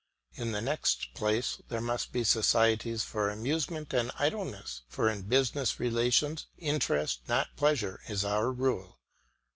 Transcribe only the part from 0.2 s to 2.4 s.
In the next place, there must be